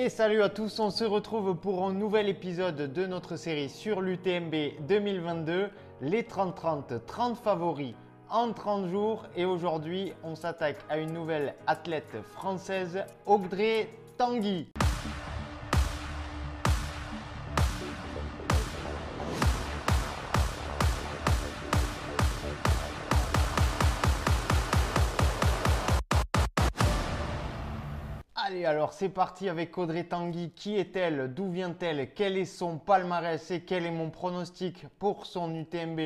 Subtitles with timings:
[0.00, 4.00] Et salut à tous, on se retrouve pour un nouvel épisode de notre série sur
[4.00, 4.54] l'UTMB
[4.86, 5.70] 2022,
[6.02, 7.94] les 30-30, 30 favoris
[8.30, 9.26] en 30 jours.
[9.34, 14.68] Et aujourd'hui, on s'attaque à une nouvelle athlète française, Audrey Tanguy.
[28.48, 30.52] Allez, alors c'est parti avec Audrey Tanguy.
[30.52, 31.34] Qui est-elle?
[31.34, 32.14] D'où vient-elle?
[32.14, 33.50] Quel est son palmarès?
[33.50, 36.00] Et quel est mon pronostic pour son UTMB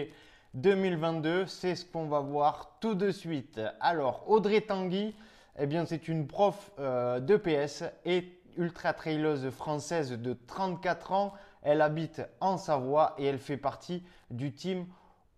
[0.54, 3.60] 2022 C'est ce qu'on va voir tout de suite.
[3.78, 5.14] Alors, Audrey Tanguy,
[5.56, 11.34] eh bien, c'est une prof euh, d'EPS et ultra traileuse française de 34 ans.
[11.62, 14.86] Elle habite en Savoie et elle fait partie du team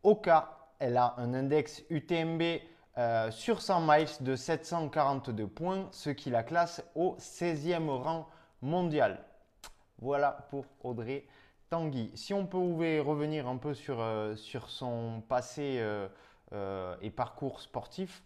[0.04, 0.70] OKA.
[0.78, 2.42] Elle a un index UTMB
[2.96, 8.28] euh, sur 100 miles de 742 points, ce qui la classe au 16e rang
[8.62, 9.24] mondial.
[9.98, 11.26] Voilà pour Audrey
[11.70, 12.12] Tanguy.
[12.14, 14.36] Si on pouvait revenir un peu sur, euh,
[14.68, 18.22] son passé euh, et parcours sportif,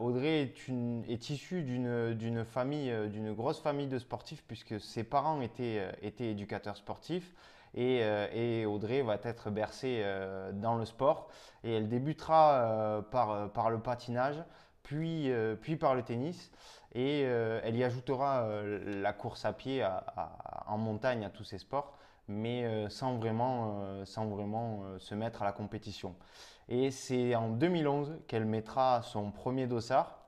[0.00, 5.40] Audrey est, une, est issue d'une famille, d'une grosse famille de sportifs puisque ses parents
[5.40, 5.86] étaient
[6.18, 7.32] éducateurs sportifs.
[7.76, 11.28] Euh, et, Audrey va être bercée euh, dans le sport
[11.64, 14.36] et elle débutera euh, par, le patinage,
[14.82, 15.30] puis,
[15.60, 16.50] puis par le tennis
[16.94, 18.46] et elle y ajoutera
[18.86, 19.84] la course à pied
[20.66, 21.96] en montagne à tous ces sports
[22.28, 26.14] mais sans vraiment, sans vraiment se mettre à la compétition.
[26.68, 30.18] Et c'est en 2011 qu'elle mettra son premier dossard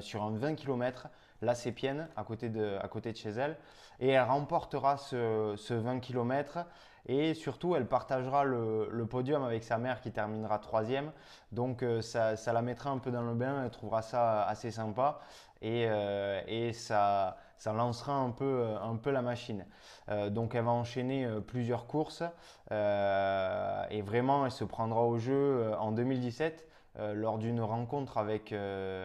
[0.00, 1.08] sur un 20 km
[1.42, 3.58] la Sépienne, à côté de, à côté de chez elle.
[4.00, 6.64] Et elle remportera ce, ce 20 km.
[7.06, 11.10] Et surtout, elle partagera le, podium avec sa mère qui terminera troisième.
[11.50, 13.64] Donc, euh, ça, ça, la mettra un peu dans le bain.
[13.64, 15.18] Elle trouvera ça assez sympa.
[15.62, 19.66] Et, euh, et ça, ça, lancera un peu, un peu la machine.
[20.08, 22.22] Euh, donc, elle va enchaîner plusieurs courses.
[22.70, 26.68] et vraiment, elle se prendra au jeu en 2017
[27.14, 28.54] lors d'une rencontre avec,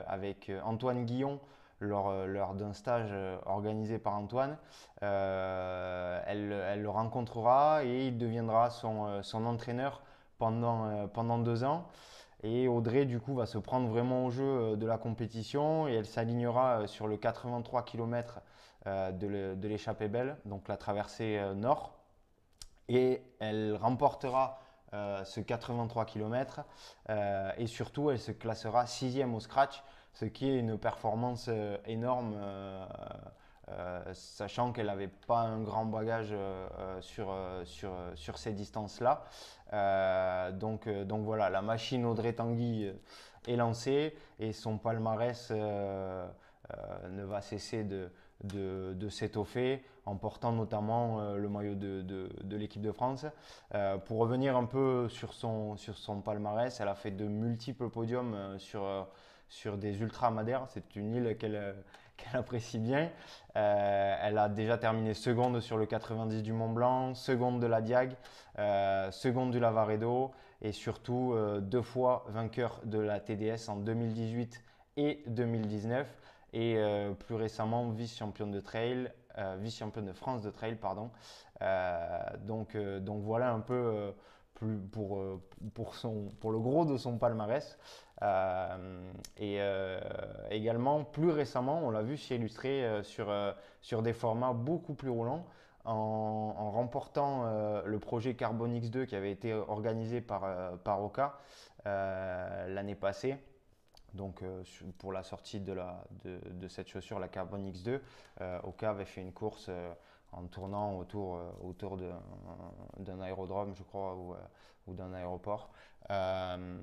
[0.08, 1.40] avec Antoine Guillon
[1.80, 4.58] lors, euh, lors d'un stage euh, organisé par Antoine.
[5.04, 10.02] Euh, elle, le rencontrera et il deviendra son, entraîneur
[10.38, 11.88] pendant deux ans.
[12.44, 16.06] Et Audrey, du coup, va se prendre vraiment au jeu de la compétition et elle
[16.06, 18.42] s'alignera sur le 83 km
[18.86, 21.98] de l'échappée belle, donc la traversée nord.
[22.90, 24.60] Et elle remportera
[24.94, 26.62] ce 83 km
[27.58, 29.84] et surtout, elle se classera sixième au scratch
[30.14, 32.86] ce qui est une performance euh, énorme, euh,
[33.70, 36.34] euh, sachant qu'elle n'avait pas un grand bagage
[37.02, 37.36] sur,
[37.66, 39.24] sur, sur ces distances-là.
[40.54, 42.90] donc, donc voilà, la machine Audrey Tanguy
[43.46, 48.10] est lancée et son palmarès ne va cesser de,
[48.44, 53.26] de, de s'étoffer en portant notamment le maillot de, de, l'équipe de France.
[54.06, 58.58] pour revenir un peu sur son, sur son palmarès, elle a fait de multiples podiums
[58.58, 59.08] sur
[59.50, 60.66] sur des ultra madères.
[60.70, 61.74] C'est une île qu'elle euh,
[62.34, 63.10] apprécie bien.
[63.56, 67.82] Euh, elle a déjà terminé seconde sur le 90 du Mont Blanc, seconde de la
[67.82, 68.14] Diag,
[68.60, 70.32] euh, seconde du Lavaredo
[70.62, 74.64] et surtout deux fois vainqueur de la TDS en 2018
[74.98, 76.08] et 2019
[76.54, 76.78] et
[77.20, 79.12] plus récemment vice-championne de trail,
[79.60, 81.12] vice-championne de France de trail, pardon.
[82.46, 84.14] donc, donc voilà un peu
[84.92, 85.42] pour, euh,
[85.74, 87.78] pour, son, pour le gros de son palmarès.
[88.24, 90.00] Euh, et euh,
[90.50, 93.34] également, plus récemment, on l'a vu s'illustrer sur,
[93.82, 95.46] sur des formats beaucoup plus roulants.
[95.86, 97.46] En, remportant
[97.86, 100.46] le projet Carbon X2 qui avait été organisé par,
[100.84, 101.40] par Oka
[101.86, 103.38] l'année passée.
[104.18, 104.44] Donc
[104.98, 108.00] pour la sortie de, la, de, cette chaussure, la Carbon X2,
[108.64, 109.70] Oka avait fait une course
[110.32, 115.70] en tournant autour, euh, autour d'un aérodrome, je crois, ou, euh, d'un aéroport.
[116.10, 116.78] Euh,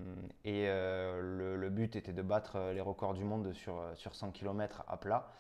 [0.45, 4.99] et le, but était de battre les records du monde sur, sur 100 km à
[4.99, 5.33] plat.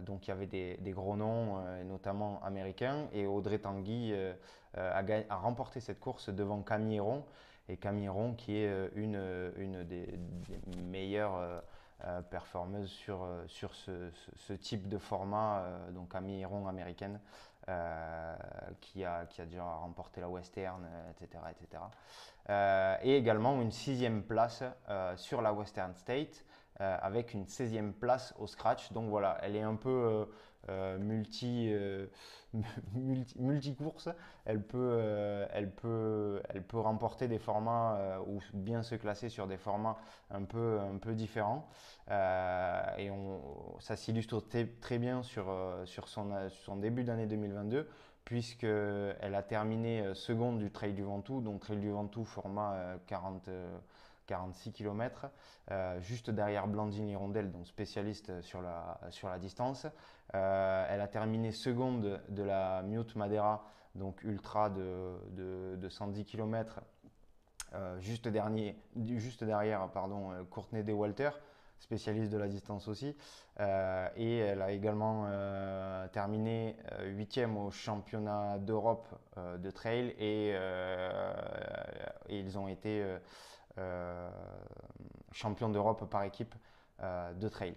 [0.00, 3.08] donc il y avait des, des gros noms, notamment américains.
[3.12, 4.14] Et Audrey Tanguy
[4.74, 7.22] a, a, remporté cette course devant Camille Héron.
[7.68, 10.18] Et Camille Héron, qui est une, une des,
[10.76, 11.62] meilleures
[12.06, 17.18] euh, performeuse sur, euh, sur ce, ce, type de format, euh, donc Camille Héron américaine,
[18.82, 21.42] qui, a, qui a déjà remporté la Western, etc.
[21.50, 22.98] etc.
[23.02, 24.62] et également une sixième place
[25.16, 26.44] sur la Western State,
[26.78, 28.92] avec une 16e place au scratch.
[28.92, 30.28] Donc voilà, elle est un peu
[30.98, 31.72] multi,
[32.94, 34.08] multi, multi, course.
[34.44, 39.58] Elle peut, elle, peut, elle peut remporter des formats ou bien se classer sur des
[39.58, 39.96] formats
[40.30, 41.68] un peu, un peu différents.
[42.10, 43.40] et on,
[43.80, 44.42] ça s'illustre
[44.80, 45.46] très bien sur,
[45.84, 47.88] sur, son, son début d'année 2022
[48.24, 53.48] puisqu'elle a terminé euh, seconde du Trail du Ventoux, donc Trail du Ventoux format 40,
[54.26, 55.26] 46 km,
[56.00, 59.86] juste derrière Blandine Hirondelle, donc spécialiste sur la, sur la distance.
[60.34, 66.80] Euh, elle a terminé seconde de la Mute Madeira, donc ultra de, de, 110 km,
[67.74, 71.30] euh, juste, dernier, juste derrière pardon, Courtney De Walter
[71.84, 73.16] spécialiste de la distance aussi.
[73.60, 79.06] Euh, et elle a également euh, terminé euh, huitième au championnat d'Europe
[79.36, 80.54] de trail et,
[82.28, 83.04] ils ont été
[85.32, 86.54] champions d'Europe par équipe
[87.00, 87.74] de trail.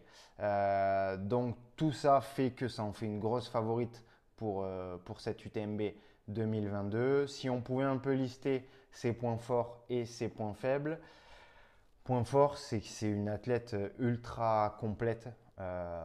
[1.27, 4.03] donc tout ça fait que ça en fait une grosse favorite
[4.35, 4.67] pour,
[5.05, 5.81] pour cette UTMB
[6.27, 7.27] 2022.
[7.27, 10.99] Si on pouvait un peu lister ses points forts et ses points faibles,
[12.07, 15.27] Point fort, c'est que c'est une athlète euh, ultra complète.
[15.59, 16.03] Euh,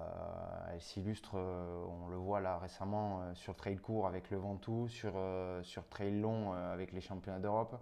[0.73, 5.15] elle s'illustre, euh, on le voit là récemment, sur trail court avec le Ventoux, sur,
[5.63, 7.81] sur trail long avec les championnats d'Europe,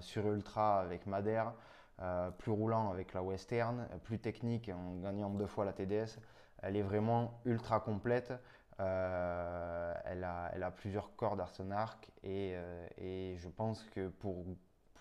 [0.00, 1.52] sur ultra avec Madère,
[2.38, 6.18] plus roulant avec la Western, plus technique en gagnant deux fois la TDS.
[6.62, 8.32] Elle est vraiment ultra complète.
[8.78, 11.48] elle, a, elle, a, plusieurs cordes à
[12.22, 12.54] et,
[12.98, 14.44] et je pense que pour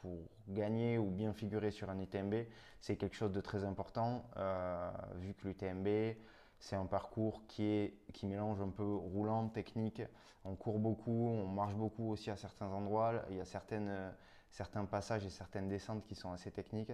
[0.02, 2.34] pour gagner ou bien figurer sur un UTMB,
[2.80, 6.18] c'est quelque chose de très important, euh, vu que l'UTMB,
[6.60, 10.02] c'est un parcours qui, est, qui mélange un peu roulant, technique.
[10.44, 13.14] On court beaucoup, on marche beaucoup aussi à certains endroits.
[13.30, 14.14] Il y a certaines,
[14.52, 16.92] certains passages et certaines descentes qui sont assez techniques.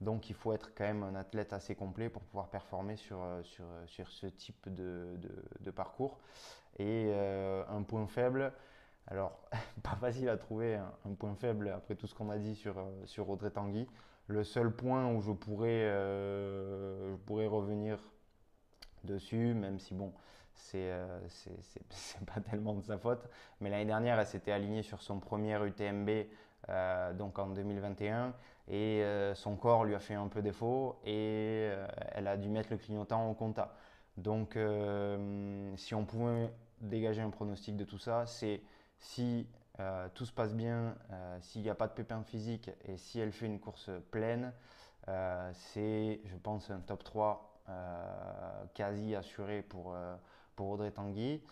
[0.00, 3.64] Donc il faut être quand même un athlète assez complet pour pouvoir performer sur, sur,
[3.86, 5.18] sur ce type de,
[5.60, 6.18] de, parcours.
[6.78, 8.52] Et euh, un point faible,
[9.10, 9.38] alors,
[9.82, 12.84] pas facile à trouver un, point faible après tout ce qu'on a dit sur, euh,
[13.04, 13.86] sur Audrey Tanguy.
[14.26, 17.98] Le seul point où je pourrais, euh, je pourrais revenir
[19.04, 20.12] dessus, même si bon,
[20.54, 21.20] c'est euh,
[22.34, 23.26] pas tellement de sa faute,
[23.60, 26.10] mais l'année dernière, elle s'était alignée sur son premier UTMB,
[27.16, 28.34] donc en 2021,
[28.66, 29.02] et
[29.34, 31.70] son corps lui a fait un peu défaut, et
[32.12, 33.74] elle a dû mettre le clignotant au compta.
[34.18, 34.58] Donc,
[35.76, 38.60] si on pouvait dégager un pronostic de tout ça, c'est
[38.98, 39.46] si
[39.80, 43.20] euh, tout se passe bien, euh, s'il n'y a pas de pépin physique et si
[43.20, 44.52] elle fait une course pleine,
[45.08, 47.44] euh, c'est, je pense, un top 3
[48.74, 49.94] quasi assuré pour,
[50.56, 51.42] pour Audrey Tanguy.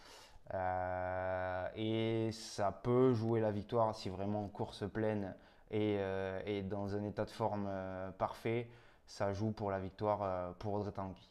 [1.77, 5.35] et ça peut jouer la victoire si vraiment course pleine
[5.71, 5.99] et,
[6.47, 7.69] et dans un état de forme
[8.17, 8.71] parfait,
[9.05, 11.29] ça joue pour la victoire pour Audrey Tanguy.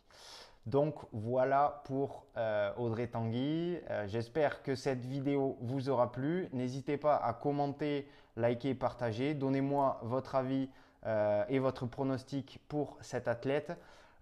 [0.66, 3.78] Donc voilà pour euh, Audrey Tanguy.
[3.90, 6.50] Euh, j'espère que cette vidéo vous aura plu.
[6.54, 9.36] N'hésitez pas à commenter, liker, partager.
[9.36, 10.70] Donnez-moi votre avis
[11.06, 13.74] euh, et votre pronostic pour cette athlète.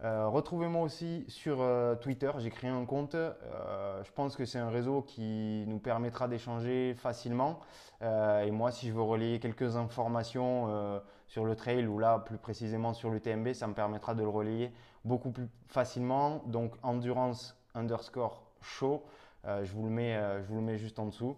[0.02, 1.66] Retrouvez-moi aussi sur
[2.02, 3.16] Twitter, j'ai créé un compte.
[3.16, 7.62] je pense que c'est un réseau qui nous permettra d'échanger facilement.
[8.02, 12.94] et moi, si je veux relayer quelques informations sur le trail ou là plus précisément
[12.94, 14.74] sur l'UTMB, ça me permettra de le relayer
[15.06, 16.44] beaucoup plus facilement.
[16.48, 19.04] Donc endurance underscore show,
[19.46, 21.36] euh, je, vous le mets, euh, je vous le mets juste en dessous.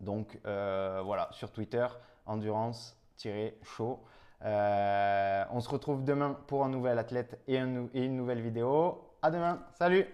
[0.00, 1.86] Donc euh, voilà, sur Twitter,
[2.26, 3.98] endurance-show.
[4.44, 9.04] On se retrouve demain pour un nouvel athlète et, et une nouvelle vidéo.
[9.22, 10.06] À demain, salut